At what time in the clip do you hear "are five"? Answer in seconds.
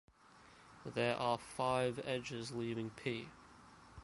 1.15-1.99